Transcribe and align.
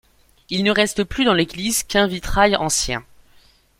Il 0.49 0.63
ne 0.63 0.71
reste 0.71 1.03
plus 1.03 1.25
dans 1.25 1.35
l'église 1.35 1.83
qu'un 1.83 2.07
vitrail 2.07 2.55
ancien. 2.55 3.05